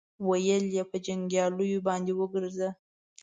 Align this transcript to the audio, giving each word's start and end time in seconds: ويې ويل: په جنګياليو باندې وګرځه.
ويې 0.27 0.57
ويل: 0.63 0.75
په 0.91 0.97
جنګياليو 1.05 1.85
باندې 1.87 2.11
وګرځه. 2.19 2.69